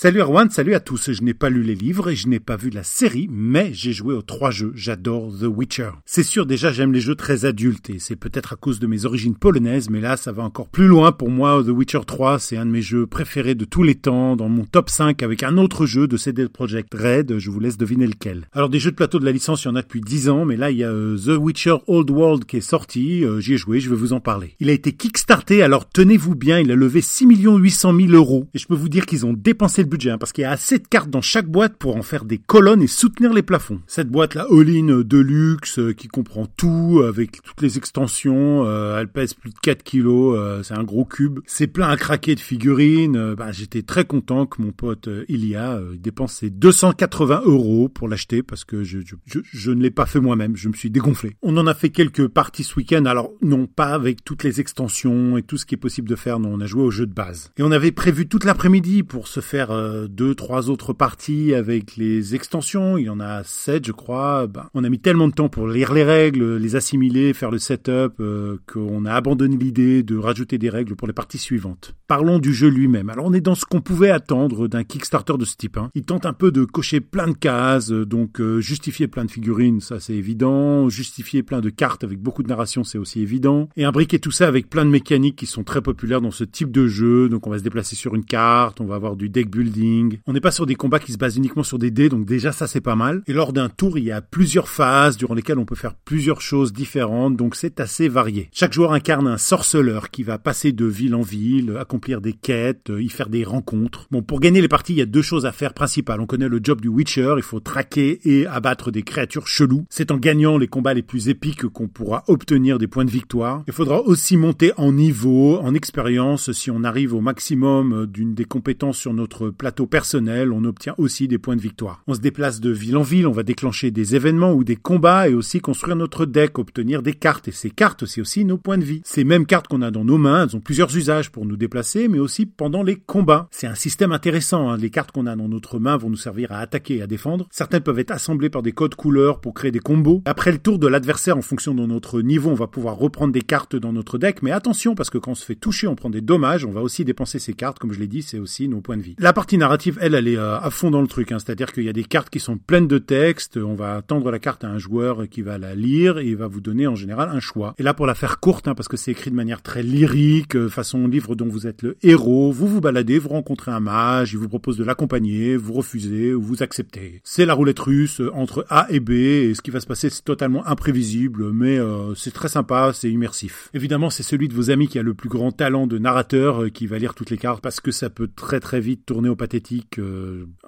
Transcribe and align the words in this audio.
Salut 0.00 0.20
Erwan, 0.20 0.48
salut 0.48 0.74
à 0.74 0.78
tous. 0.78 1.10
Je 1.10 1.22
n'ai 1.24 1.34
pas 1.34 1.50
lu 1.50 1.64
les 1.64 1.74
livres 1.74 2.08
et 2.08 2.14
je 2.14 2.28
n'ai 2.28 2.38
pas 2.38 2.54
vu 2.54 2.70
la 2.70 2.84
série, 2.84 3.26
mais 3.32 3.70
j'ai 3.72 3.92
joué 3.92 4.14
aux 4.14 4.22
trois 4.22 4.52
jeux. 4.52 4.70
J'adore 4.76 5.32
The 5.36 5.46
Witcher. 5.46 5.90
C'est 6.06 6.22
sûr, 6.22 6.46
déjà, 6.46 6.70
j'aime 6.70 6.92
les 6.92 7.00
jeux 7.00 7.16
très 7.16 7.44
adultes 7.44 7.90
et 7.90 7.98
c'est 7.98 8.14
peut-être 8.14 8.52
à 8.52 8.56
cause 8.56 8.78
de 8.78 8.86
mes 8.86 9.06
origines 9.06 9.34
polonaises, 9.34 9.90
mais 9.90 10.00
là, 10.00 10.16
ça 10.16 10.30
va 10.30 10.44
encore 10.44 10.68
plus 10.68 10.86
loin 10.86 11.10
pour 11.10 11.30
moi. 11.30 11.64
The 11.64 11.70
Witcher 11.70 12.02
3, 12.06 12.38
c'est 12.38 12.56
un 12.56 12.66
de 12.66 12.70
mes 12.70 12.80
jeux 12.80 13.08
préférés 13.08 13.56
de 13.56 13.64
tous 13.64 13.82
les 13.82 13.96
temps, 13.96 14.36
dans 14.36 14.48
mon 14.48 14.64
top 14.64 14.88
5 14.88 15.20
avec 15.24 15.42
un 15.42 15.56
autre 15.56 15.84
jeu 15.84 16.06
de 16.06 16.16
CD 16.16 16.46
Projekt 16.46 16.94
Red. 16.94 17.38
Je 17.38 17.50
vous 17.50 17.58
laisse 17.58 17.76
deviner 17.76 18.06
lequel. 18.06 18.46
Alors, 18.52 18.68
des 18.68 18.78
jeux 18.78 18.92
de 18.92 18.96
plateau 18.96 19.18
de 19.18 19.24
la 19.24 19.32
licence, 19.32 19.64
il 19.64 19.66
y 19.66 19.70
en 19.72 19.74
a 19.74 19.82
depuis 19.82 20.00
10 20.00 20.28
ans, 20.28 20.44
mais 20.44 20.56
là, 20.56 20.70
il 20.70 20.76
y 20.76 20.84
a 20.84 20.92
euh, 20.92 21.18
The 21.18 21.36
Witcher 21.36 21.74
Old 21.88 22.08
World 22.08 22.44
qui 22.44 22.58
est 22.58 22.60
sorti. 22.60 23.24
Euh, 23.24 23.40
j'y 23.40 23.54
ai 23.54 23.56
joué, 23.56 23.80
je 23.80 23.90
vais 23.90 23.96
vous 23.96 24.12
en 24.12 24.20
parler. 24.20 24.54
Il 24.60 24.70
a 24.70 24.74
été 24.74 24.92
kickstarté, 24.92 25.60
alors 25.60 25.88
tenez-vous 25.88 26.36
bien, 26.36 26.60
il 26.60 26.70
a 26.70 26.76
levé 26.76 27.00
6 27.00 27.26
800 27.26 27.98
000 27.98 28.12
euros. 28.12 28.46
Et 28.54 28.58
je 28.58 28.68
peux 28.68 28.76
vous 28.76 28.88
dire 28.88 29.04
qu'ils 29.04 29.26
ont 29.26 29.32
dépensé 29.32 29.87
budget, 29.88 30.10
hein, 30.10 30.18
parce 30.18 30.32
qu'il 30.32 30.42
y 30.42 30.44
a 30.44 30.50
assez 30.50 30.78
de 30.78 30.86
cartes 30.86 31.10
dans 31.10 31.20
chaque 31.20 31.48
boîte 31.48 31.76
pour 31.76 31.96
en 31.96 32.02
faire 32.02 32.24
des 32.24 32.38
colonnes 32.38 32.82
et 32.82 32.86
soutenir 32.86 33.32
les 33.32 33.42
plafonds. 33.42 33.80
Cette 33.86 34.08
boîte, 34.08 34.34
la 34.34 34.46
All-in 34.50 35.02
Deluxe, 35.02 35.78
euh, 35.78 35.92
qui 35.92 36.08
comprend 36.08 36.46
tout, 36.46 37.02
avec 37.06 37.42
toutes 37.42 37.60
les 37.62 37.78
extensions, 37.78 38.64
euh, 38.66 38.98
elle 38.98 39.08
pèse 39.08 39.34
plus 39.34 39.50
de 39.50 39.58
4 39.60 39.82
kilos, 39.82 40.36
euh, 40.38 40.62
c'est 40.62 40.74
un 40.74 40.84
gros 40.84 41.04
cube. 41.04 41.40
C'est 41.46 41.66
plein 41.66 41.88
à 41.88 41.96
craquer 41.96 42.34
de 42.34 42.40
figurines. 42.40 43.34
Bah, 43.34 43.52
J'étais 43.52 43.82
très 43.82 44.04
content 44.04 44.46
que 44.46 44.62
mon 44.62 44.72
pote 44.72 45.08
Ilia 45.28 45.80
dépense 45.98 46.34
ses 46.34 46.50
280 46.50 47.42
euros 47.44 47.88
pour 47.88 48.08
l'acheter, 48.08 48.42
parce 48.42 48.64
que 48.64 48.84
je, 48.84 49.00
je, 49.00 49.40
je 49.42 49.70
ne 49.70 49.82
l'ai 49.82 49.90
pas 49.90 50.06
fait 50.06 50.20
moi-même, 50.20 50.56
je 50.56 50.68
me 50.68 50.74
suis 50.74 50.90
dégonflé. 50.90 51.36
On 51.42 51.56
en 51.56 51.66
a 51.66 51.74
fait 51.74 51.90
quelques 51.90 52.28
parties 52.28 52.64
ce 52.64 52.76
week-end, 52.76 53.04
alors 53.04 53.32
non 53.42 53.66
pas 53.66 53.94
avec 53.94 54.24
toutes 54.24 54.44
les 54.44 54.60
extensions 54.60 55.36
et 55.38 55.42
tout 55.42 55.56
ce 55.56 55.66
qui 55.66 55.74
est 55.74 55.78
possible 55.78 56.08
de 56.08 56.16
faire, 56.16 56.38
non, 56.38 56.50
on 56.52 56.60
a 56.60 56.66
joué 56.66 56.82
au 56.82 56.90
jeu 56.90 57.06
de 57.06 57.14
base. 57.14 57.52
Et 57.56 57.62
on 57.62 57.70
avait 57.70 57.92
prévu 57.92 58.28
toute 58.28 58.44
l'après-midi 58.44 59.02
pour 59.02 59.28
se 59.28 59.40
faire 59.40 59.67
deux, 60.08 60.34
trois 60.34 60.70
autres 60.70 60.92
parties 60.92 61.54
avec 61.54 61.96
les 61.96 62.34
extensions. 62.34 62.96
Il 62.98 63.04
y 63.06 63.10
en 63.10 63.20
a 63.20 63.42
sept, 63.44 63.86
je 63.86 63.92
crois. 63.92 64.46
Ben, 64.46 64.68
on 64.74 64.84
a 64.84 64.88
mis 64.88 64.98
tellement 64.98 65.28
de 65.28 65.32
temps 65.32 65.48
pour 65.48 65.68
lire 65.68 65.92
les 65.92 66.04
règles, 66.04 66.56
les 66.56 66.76
assimiler, 66.76 67.32
faire 67.34 67.50
le 67.50 67.58
setup, 67.58 68.20
euh, 68.20 68.58
qu'on 68.66 69.04
a 69.04 69.12
abandonné 69.12 69.56
l'idée 69.56 70.02
de 70.02 70.16
rajouter 70.16 70.58
des 70.58 70.70
règles 70.70 70.96
pour 70.96 71.06
les 71.06 71.14
parties 71.14 71.38
suivantes. 71.38 71.94
Parlons 72.08 72.38
du 72.38 72.54
jeu 72.54 72.68
lui-même. 72.68 73.10
Alors 73.10 73.26
on 73.26 73.34
est 73.34 73.42
dans 73.42 73.54
ce 73.54 73.66
qu'on 73.66 73.82
pouvait 73.82 74.08
attendre 74.08 74.66
d'un 74.66 74.82
Kickstarter 74.82 75.34
de 75.38 75.44
ce 75.44 75.56
type. 75.56 75.76
Hein. 75.76 75.90
Il 75.94 76.04
tente 76.04 76.24
un 76.24 76.32
peu 76.32 76.50
de 76.50 76.64
cocher 76.64 77.00
plein 77.00 77.28
de 77.28 77.36
cases, 77.36 77.90
donc 77.90 78.40
euh, 78.40 78.60
justifier 78.60 79.08
plein 79.08 79.26
de 79.26 79.30
figurines, 79.30 79.82
ça 79.82 80.00
c'est 80.00 80.14
évident. 80.14 80.88
Justifier 80.88 81.42
plein 81.42 81.60
de 81.60 81.68
cartes 81.68 82.04
avec 82.04 82.18
beaucoup 82.18 82.42
de 82.42 82.48
narration, 82.48 82.82
c'est 82.82 82.96
aussi 82.96 83.20
évident. 83.20 83.68
Et 83.76 83.84
imbriquer 83.84 84.20
tout 84.20 84.30
ça 84.30 84.48
avec 84.48 84.70
plein 84.70 84.86
de 84.86 84.90
mécaniques 84.90 85.36
qui 85.36 85.44
sont 85.44 85.64
très 85.64 85.82
populaires 85.82 86.22
dans 86.22 86.30
ce 86.30 86.44
type 86.44 86.72
de 86.72 86.86
jeu. 86.86 87.28
Donc 87.28 87.46
on 87.46 87.50
va 87.50 87.58
se 87.58 87.62
déplacer 87.62 87.94
sur 87.94 88.14
une 88.14 88.24
carte, 88.24 88.80
on 88.80 88.86
va 88.86 88.94
avoir 88.94 89.14
du 89.14 89.28
deck 89.28 89.50
building, 89.50 90.20
on 90.26 90.32
n'est 90.32 90.40
pas 90.40 90.50
sur 90.50 90.64
des 90.64 90.76
combats 90.76 91.00
qui 91.00 91.12
se 91.12 91.18
basent 91.18 91.36
uniquement 91.36 91.62
sur 91.62 91.78
des 91.78 91.90
dés, 91.90 92.08
donc 92.08 92.24
déjà 92.24 92.52
ça 92.52 92.66
c'est 92.66 92.80
pas 92.80 92.96
mal. 92.96 93.22
Et 93.26 93.34
lors 93.34 93.52
d'un 93.52 93.68
tour, 93.68 93.98
il 93.98 94.04
y 94.04 94.12
a 94.12 94.22
plusieurs 94.22 94.70
phases 94.70 95.18
durant 95.18 95.34
lesquelles 95.34 95.58
on 95.58 95.66
peut 95.66 95.74
faire 95.74 95.94
plusieurs 95.94 96.40
choses 96.40 96.72
différentes, 96.72 97.36
donc 97.36 97.54
c'est 97.54 97.80
assez 97.80 98.08
varié. 98.08 98.48
Chaque 98.54 98.72
joueur 98.72 98.94
incarne 98.94 99.26
un 99.26 99.36
sorceleur 99.36 100.08
qui 100.08 100.22
va 100.22 100.38
passer 100.38 100.72
de 100.72 100.86
ville 100.86 101.14
en 101.14 101.20
ville, 101.20 101.76
accomplir 101.98 102.20
des 102.20 102.32
quêtes, 102.32 102.92
y 102.96 103.08
faire 103.08 103.28
des 103.28 103.42
rencontres. 103.42 104.06
Bon, 104.12 104.22
pour 104.22 104.38
gagner 104.38 104.60
les 104.60 104.68
parties, 104.68 104.92
il 104.92 104.98
y 104.98 105.02
a 105.02 105.06
deux 105.06 105.20
choses 105.22 105.46
à 105.46 105.52
faire 105.52 105.74
principales. 105.74 106.20
On 106.20 106.26
connaît 106.26 106.48
le 106.48 106.60
job 106.62 106.80
du 106.80 106.86
Witcher, 106.86 107.34
il 107.36 107.42
faut 107.42 107.58
traquer 107.58 108.20
et 108.22 108.46
abattre 108.46 108.92
des 108.92 109.02
créatures 109.02 109.48
cheloues. 109.48 109.84
C'est 109.90 110.12
en 110.12 110.16
gagnant 110.16 110.58
les 110.58 110.68
combats 110.68 110.94
les 110.94 111.02
plus 111.02 111.28
épiques 111.28 111.66
qu'on 111.66 111.88
pourra 111.88 112.22
obtenir 112.28 112.78
des 112.78 112.86
points 112.86 113.04
de 113.04 113.10
victoire. 113.10 113.64
Il 113.66 113.72
faudra 113.72 114.00
aussi 114.02 114.36
monter 114.36 114.70
en 114.76 114.92
niveau, 114.92 115.58
en 115.58 115.74
expérience, 115.74 116.52
si 116.52 116.70
on 116.70 116.84
arrive 116.84 117.14
au 117.14 117.20
maximum 117.20 118.06
d'une 118.06 118.32
des 118.32 118.44
compétences 118.44 118.98
sur 118.98 119.12
notre 119.12 119.50
plateau 119.50 119.86
personnel, 119.88 120.52
on 120.52 120.62
obtient 120.62 120.94
aussi 120.98 121.26
des 121.26 121.38
points 121.38 121.56
de 121.56 121.60
victoire. 121.60 122.04
On 122.06 122.14
se 122.14 122.20
déplace 122.20 122.60
de 122.60 122.70
ville 122.70 122.96
en 122.96 123.02
ville, 123.02 123.26
on 123.26 123.32
va 123.32 123.42
déclencher 123.42 123.90
des 123.90 124.14
événements 124.14 124.52
ou 124.52 124.62
des 124.62 124.76
combats 124.76 125.28
et 125.28 125.34
aussi 125.34 125.58
construire 125.58 125.96
notre 125.96 126.26
deck, 126.26 126.60
obtenir 126.60 127.02
des 127.02 127.14
cartes. 127.14 127.48
Et 127.48 127.52
ces 127.52 127.70
cartes, 127.70 128.06
c'est 128.06 128.20
aussi 128.20 128.44
nos 128.44 128.56
points 128.56 128.78
de 128.78 128.84
vie. 128.84 129.00
Ces 129.04 129.24
mêmes 129.24 129.46
cartes 129.46 129.66
qu'on 129.66 129.82
a 129.82 129.90
dans 129.90 130.04
nos 130.04 130.18
mains, 130.18 130.46
elles 130.46 130.54
ont 130.54 130.60
plusieurs 130.60 130.96
usages 130.96 131.32
pour 131.32 131.44
nous 131.44 131.56
déplacer, 131.56 131.87
mais 131.96 132.18
aussi 132.18 132.46
pendant 132.46 132.82
les 132.82 132.96
combats. 132.96 133.48
C'est 133.50 133.66
un 133.66 133.74
système 133.74 134.12
intéressant. 134.12 134.68
Hein. 134.70 134.76
Les 134.76 134.90
cartes 134.90 135.12
qu'on 135.12 135.26
a 135.26 135.36
dans 135.36 135.48
notre 135.48 135.78
main 135.78 135.96
vont 135.96 136.10
nous 136.10 136.16
servir 136.16 136.52
à 136.52 136.58
attaquer 136.58 136.96
et 136.96 137.02
à 137.02 137.06
défendre. 137.06 137.48
Certaines 137.50 137.82
peuvent 137.82 137.98
être 137.98 138.10
assemblées 138.10 138.50
par 138.50 138.62
des 138.62 138.72
codes 138.72 138.94
couleurs 138.94 139.40
pour 139.40 139.54
créer 139.54 139.70
des 139.70 139.80
combos. 139.80 140.22
Après 140.26 140.52
le 140.52 140.58
tour 140.58 140.78
de 140.78 140.86
l'adversaire, 140.86 141.36
en 141.36 141.42
fonction 141.42 141.74
de 141.74 141.86
notre 141.86 142.20
niveau, 142.20 142.50
on 142.50 142.54
va 142.54 142.66
pouvoir 142.66 142.96
reprendre 142.96 143.32
des 143.32 143.42
cartes 143.42 143.76
dans 143.76 143.92
notre 143.92 144.18
deck. 144.18 144.42
Mais 144.42 144.50
attention, 144.50 144.94
parce 144.94 145.10
que 145.10 145.18
quand 145.18 145.32
on 145.32 145.34
se 145.34 145.44
fait 145.44 145.54
toucher, 145.54 145.86
on 145.86 145.94
prend 145.94 146.10
des 146.10 146.20
dommages. 146.20 146.64
On 146.64 146.72
va 146.72 146.82
aussi 146.82 147.04
dépenser 147.04 147.38
ces 147.38 147.54
cartes. 147.54 147.78
Comme 147.78 147.92
je 147.92 148.00
l'ai 148.00 148.06
dit, 148.06 148.22
c'est 148.22 148.38
aussi 148.38 148.68
nos 148.68 148.80
points 148.80 148.96
de 148.96 149.02
vie. 149.02 149.16
La 149.18 149.32
partie 149.32 149.58
narrative 149.58 149.98
elle, 150.00 150.14
elle 150.14 150.28
est 150.28 150.36
euh, 150.36 150.58
à 150.58 150.70
fond 150.70 150.90
dans 150.90 151.00
le 151.00 151.08
truc. 151.08 151.32
Hein. 151.32 151.38
C'est-à-dire 151.38 151.72
qu'il 151.72 151.84
y 151.84 151.88
a 151.88 151.92
des 151.92 152.04
cartes 152.04 152.30
qui 152.30 152.40
sont 152.40 152.58
pleines 152.58 152.88
de 152.88 152.98
texte. 152.98 153.56
On 153.56 153.74
va 153.74 154.02
tendre 154.02 154.30
la 154.30 154.38
carte 154.38 154.64
à 154.64 154.68
un 154.68 154.78
joueur 154.78 155.28
qui 155.28 155.42
va 155.42 155.58
la 155.58 155.74
lire 155.74 156.18
et 156.18 156.26
il 156.26 156.36
va 156.36 156.46
vous 156.46 156.60
donner 156.60 156.86
en 156.86 156.94
général 156.94 157.30
un 157.30 157.40
choix. 157.40 157.74
Et 157.78 157.82
là, 157.82 157.94
pour 157.94 158.06
la 158.06 158.14
faire 158.14 158.40
courte, 158.40 158.68
hein, 158.68 158.74
parce 158.74 158.88
que 158.88 158.96
c'est 158.96 159.12
écrit 159.12 159.30
de 159.30 159.36
manière 159.36 159.62
très 159.62 159.82
lyrique, 159.82 160.56
euh, 160.56 160.68
façon 160.68 161.06
livre 161.06 161.34
dont 161.34 161.48
vous 161.48 161.66
êtes 161.66 161.77
le 161.82 161.96
héros, 162.02 162.52
vous 162.52 162.66
vous 162.66 162.80
baladez, 162.80 163.18
vous 163.18 163.28
rencontrez 163.28 163.70
un 163.70 163.80
mage, 163.80 164.32
il 164.32 164.38
vous 164.38 164.48
propose 164.48 164.76
de 164.76 164.84
l'accompagner, 164.84 165.56
vous 165.56 165.72
refusez 165.72 166.34
ou 166.34 166.42
vous 166.42 166.62
acceptez. 166.62 167.20
C'est 167.24 167.46
la 167.46 167.54
roulette 167.54 167.78
russe 167.78 168.20
euh, 168.20 168.30
entre 168.34 168.66
A 168.68 168.86
et 168.90 169.00
B 169.00 169.10
et 169.10 169.54
ce 169.54 169.62
qui 169.62 169.70
va 169.70 169.80
se 169.80 169.86
passer, 169.86 170.10
c'est 170.10 170.24
totalement 170.24 170.66
imprévisible, 170.66 171.52
mais 171.52 171.78
c'est 172.16 172.32
très 172.32 172.48
sympa, 172.48 172.92
c'est 172.92 173.10
immersif. 173.10 173.70
Évidemment, 173.74 174.10
c'est 174.10 174.22
celui 174.22 174.48
de 174.48 174.54
vos 174.54 174.70
amis 174.70 174.88
qui 174.88 174.98
a 174.98 175.02
le 175.02 175.14
plus 175.14 175.28
grand 175.28 175.52
talent 175.52 175.86
de 175.86 175.98
narrateur 175.98 176.70
qui 176.72 176.86
va 176.86 176.98
lire 176.98 177.14
toutes 177.14 177.30
les 177.30 177.38
cartes 177.38 177.62
parce 177.62 177.80
que 177.80 177.90
ça 177.90 178.10
peut 178.10 178.28
très 178.34 178.60
très 178.60 178.80
vite 178.80 179.06
tourner 179.06 179.28
au 179.28 179.36
pathétique 179.36 180.00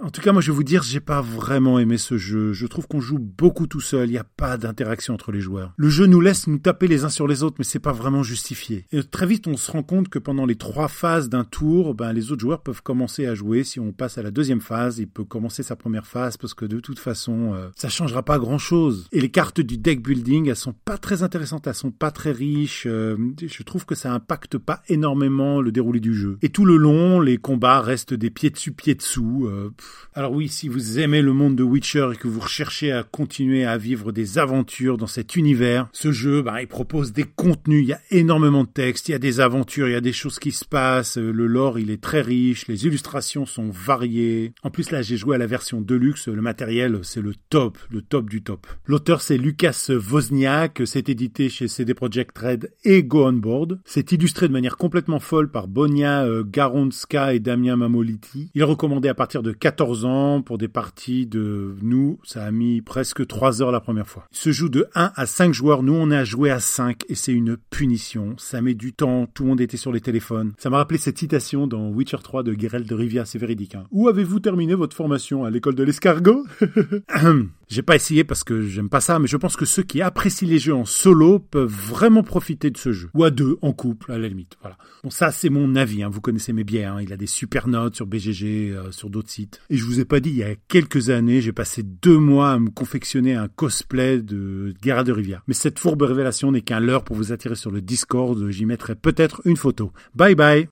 en 0.03 0.10
tout 0.10 0.21
cas, 0.21 0.32
moi, 0.32 0.41
je 0.41 0.50
vais 0.50 0.56
vous 0.56 0.65
dire, 0.65 0.82
j'ai 0.82 1.00
pas 1.00 1.21
vraiment 1.21 1.78
aimé 1.78 1.98
ce 1.98 2.16
jeu. 2.16 2.53
Je 2.53 2.66
trouve 2.66 2.87
qu'on 2.87 3.00
joue 3.00 3.19
beaucoup 3.19 3.66
tout 3.66 3.81
seul. 3.81 4.09
Il 4.09 4.12
n'y 4.12 4.19
a 4.19 4.25
pas 4.25 4.56
d'interaction 4.56 5.15
entre 5.15 5.32
les 5.32 5.41
joueurs. 5.41 5.72
Le 5.77 5.88
jeu 5.88 6.06
nous 6.06 6.21
laisse 6.21 6.47
nous 6.47 6.59
taper 6.59 6.88
les 6.88 7.04
uns 7.04 7.09
sur 7.09 7.27
les 7.27 7.42
autres, 7.42 7.56
mais 7.59 7.65
c'est 7.65 7.78
pas 7.78 7.92
vraiment 7.92 8.22
justifié. 8.22 8.87
Et 8.92 9.03
très 9.03 9.27
vite, 9.27 9.47
on 9.47 9.56
se 9.56 9.71
rend 9.71 9.82
compte 9.82 10.09
que 10.09 10.19
pendant 10.19 10.47
les 10.47 10.56
trois 10.56 10.88
phases 11.00 11.31
d'un 11.31 11.44
tour, 11.44 11.94
ben, 11.94 12.12
les 12.12 12.31
autres 12.31 12.43
joueurs 12.43 12.61
peuvent 12.61 12.83
commencer 12.83 13.25
à 13.25 13.34
jouer. 13.34 13.65
Si 13.65 13.81
on 13.81 13.91
passe 13.91 14.19
à 14.19 14.22
la 14.22 14.31
deuxième 14.31 14.61
phase, 14.61 14.99
il 14.99 15.09
peut 15.09 15.25
commencer 15.25 15.62
sa 15.62 15.75
première 15.75 16.06
phase 16.06 16.37
parce 16.37 16.53
que 16.53 16.66
de 16.66 16.78
toute 16.78 16.99
façon, 16.99 17.55
euh, 17.55 17.71
ça 17.75 17.88
changera 17.88 18.22
pas 18.22 18.38
grand 18.38 18.59
chose. 18.59 19.09
Et 19.10 19.21
les 19.22 19.31
cartes 19.31 19.62
du 19.62 19.78
deck 19.78 20.03
building, 20.03 20.50
elles 20.50 20.56
sont 20.56 20.75
pas 20.84 20.99
très 20.99 21.22
intéressantes, 21.22 21.66
elles 21.66 21.75
sont 21.75 21.91
pas 21.91 22.10
très 22.10 22.33
riches. 22.33 22.84
Euh, 22.87 23.16
je 23.41 23.62
trouve 23.62 23.87
que 23.87 23.94
ça 23.94 24.12
impacte 24.12 24.59
pas 24.59 24.83
énormément 24.89 25.62
le 25.62 25.72
déroulé 25.72 26.00
du 26.00 26.15
jeu. 26.15 26.37
Et 26.43 26.50
tout 26.50 26.66
le 26.66 26.77
long, 26.77 27.19
les 27.19 27.39
combats 27.39 27.81
restent 27.81 28.12
des 28.12 28.28
pieds 28.28 28.50
dessus, 28.50 28.72
pieds 28.72 28.94
dessous. 28.94 29.47
Euh, 29.49 29.71
alors 30.12 30.33
oui, 30.33 30.49
si 30.49 30.69
vous 30.69 30.99
aimez 30.99 31.22
le 31.22 31.33
monde 31.33 31.56
de 31.56 31.62
Witcher 31.62 32.10
et 32.12 32.16
que 32.16 32.28
vous 32.28 32.41
recherchez 32.41 32.93
à 32.93 33.05
continuer 33.05 33.65
à 33.65 33.78
vivre 33.78 34.12
des 34.12 34.37
aventures 34.37 34.99
dans 34.99 35.06
cet 35.06 35.34
univers, 35.34 35.89
ce 35.94 36.12
jeu, 36.12 36.43
bah, 36.43 36.60
il 36.60 36.69
propose 36.69 37.15
des 37.15 37.25
contenus, 37.25 37.84
il 37.84 37.89
y 37.89 37.94
a 37.94 38.00
énormément 38.10 38.65
de 38.65 38.69
textes, 38.69 39.09
il 39.09 39.12
y 39.12 39.15
a 39.15 39.19
des 39.19 39.41
aventures, 39.41 39.89
il 39.89 39.93
y 39.93 39.97
a 39.97 40.03
des 40.03 40.12
choses 40.12 40.39
qui 40.39 40.53
se 40.53 40.66
passent, 40.66 40.90
euh, 40.99 41.33
le 41.33 41.47
lore 41.47 41.78
il 41.78 41.91
est 41.91 42.01
très 42.01 42.21
riche, 42.21 42.67
les 42.69 42.87
illustrations 42.87 43.47
sont 43.47 43.71
variées. 43.71 44.53
En 44.62 44.71
plus 44.71 44.91
là 44.91 45.03
j'ai 45.03 45.17
joué 45.17 45.37
à 45.37 45.39
la 45.39 45.47
version 45.47 45.81
deluxe, 45.81 46.28
le 46.28 46.43
matériel 46.43 47.01
c'est 47.03 47.21
le 47.21 47.34
top, 47.49 47.78
le 47.91 48.03
top 48.03 48.28
du 48.28 48.43
top. 48.43 48.67
L'auteur 48.87 49.21
c'est 49.21 49.39
Lucas 49.39 49.91
Wozniak, 49.91 50.83
c'est 50.84 51.09
édité 51.09 51.49
chez 51.49 51.69
CD 51.69 51.95
Projekt 51.95 52.37
Red 52.37 52.73
et 52.84 53.03
Go 53.03 53.27
On 53.27 53.33
Board. 53.33 53.81
C'est 53.84 54.12
illustré 54.12 54.49
de 54.49 54.53
manière 54.53 54.77
complètement 54.77 55.21
folle 55.21 55.51
par 55.51 55.69
Bonia 55.69 56.25
euh, 56.25 56.45
Garonska 56.45 57.34
et 57.34 57.41
Damien 57.41 57.77
Mamoliti. 57.77 58.51
Il 58.55 58.65
recommandé 58.65 59.09
à 59.09 59.15
partir 59.15 59.43
de 59.43 59.53
14 59.53 60.05
ans 60.05 60.43
pour 60.43 60.59
des 60.59 60.69
parties 60.69 61.27
de 61.27 61.77
nous, 61.83 62.19
ça 62.25 62.45
a 62.45 62.51
mis 62.51 62.81
presque 62.81 63.27
3 63.27 63.62
heures 63.62 63.72
la 63.72 63.81
première 63.81 64.07
fois. 64.07 64.27
Il 64.33 64.39
se 64.39 64.53
joue 64.53 64.69
de 64.69 64.87
1 64.95 65.12
à 65.15 65.27
5 65.27 65.53
joueurs, 65.53 65.83
nous 65.83 65.95
on 65.95 66.11
est 66.11 66.17
à 66.17 66.25
jouer 66.25 66.51
à 66.51 66.61
5 66.61 67.05
et 67.09 67.15
c'est 67.15 67.33
une 67.33 67.57
punition, 67.57 68.34
ça 68.39 68.60
met 68.60 68.75
du 68.75 68.93
temps, 68.93 69.27
tout 69.33 69.45
le 69.45 69.51
monde 69.51 69.60
était 69.60 69.77
sur 69.77 69.93
les 69.93 70.01
téléphones. 70.01 70.53
Rappelé 70.80 70.98
cette 70.98 71.18
citation 71.18 71.66
dans 71.66 71.91
Witcher 71.91 72.16
3 72.22 72.42
de 72.42 72.59
Geralt 72.59 72.88
de 72.88 72.94
Rivia, 72.94 73.27
c'est 73.27 73.38
véridique. 73.38 73.77
Où 73.91 74.09
avez-vous 74.09 74.41
terminé 74.41 74.72
votre 74.72 74.97
formation 74.97 75.44
à 75.44 75.50
l'école 75.50 75.74
de 75.74 75.82
l'escargot? 75.82 76.47
J'ai 77.71 77.83
pas 77.83 77.95
essayé 77.95 78.25
parce 78.25 78.43
que 78.43 78.63
j'aime 78.63 78.89
pas 78.89 79.01
ça, 79.01 79.21
mais 79.21 79.28
je 79.28 79.37
pense 79.37 79.55
que 79.55 79.65
ceux 79.65 79.84
qui 79.84 80.03
apprécient 80.03 80.49
les 80.49 80.59
jeux 80.59 80.75
en 80.75 80.84
solo 80.84 81.39
peuvent 81.39 81.72
vraiment 81.72 82.25
profiter 82.25 82.69
de 82.69 82.77
ce 82.77 82.91
jeu. 82.91 83.11
Ou 83.15 83.22
à 83.22 83.31
deux, 83.31 83.59
en 83.63 83.72
couple, 83.72 84.11
à 84.11 84.19
la 84.19 84.27
limite. 84.27 84.57
Voilà. 84.61 84.77
Bon, 85.05 85.11
ça 85.11 85.31
c'est 85.31 85.51
mon 85.51 85.77
avis. 85.77 86.03
Hein. 86.03 86.09
Vous 86.09 86.21
connaissez 86.21 86.53
mes 86.53 86.65
biais. 86.65 86.83
Hein. 86.83 86.97
Il 87.01 87.13
a 87.13 87.17
des 87.17 87.28
super 87.28 87.69
notes 87.69 87.95
sur 87.95 88.07
BGG, 88.07 88.72
euh, 88.72 88.91
sur 88.91 89.09
d'autres 89.09 89.31
sites. 89.31 89.61
Et 89.71 89.77
je 89.77 89.84
vous 89.84 90.01
ai 90.01 90.05
pas 90.05 90.19
dit, 90.19 90.31
il 90.31 90.37
y 90.39 90.43
a 90.43 90.57
quelques 90.67 91.11
années, 91.11 91.41
j'ai 91.41 91.53
passé 91.53 91.84
deux 91.84 92.19
mois 92.19 92.51
à 92.51 92.59
me 92.59 92.71
confectionner 92.71 93.34
un 93.37 93.47
cosplay 93.47 94.21
de 94.21 94.75
Guerra 94.83 95.05
de 95.05 95.13
Rivière. 95.13 95.45
Mais 95.47 95.55
cette 95.55 95.78
fourbe 95.78 96.03
révélation 96.03 96.51
n'est 96.51 96.63
qu'un 96.63 96.81
leurre 96.81 97.05
pour 97.05 97.15
vous 97.15 97.31
attirer 97.31 97.55
sur 97.55 97.71
le 97.71 97.81
Discord. 97.81 98.51
J'y 98.51 98.67
mettrai 98.67 98.97
peut-être 98.97 99.43
une 99.45 99.57
photo. 99.57 99.93
Bye 100.17 100.34
bye. 100.34 100.67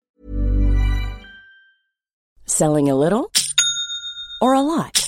Selling 2.45 2.91
a 2.91 2.97
little 2.97 3.27
or 4.41 4.55
a 4.55 4.63
lot? 4.63 5.08